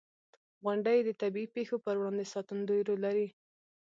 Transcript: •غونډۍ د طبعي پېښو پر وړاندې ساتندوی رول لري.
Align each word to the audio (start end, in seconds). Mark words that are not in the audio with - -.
•غونډۍ 0.63 0.99
د 1.03 1.09
طبعي 1.21 1.45
پېښو 1.55 1.75
پر 1.85 1.95
وړاندې 1.99 2.25
ساتندوی 2.33 2.81
رول 2.87 2.99
لري. 3.07 3.27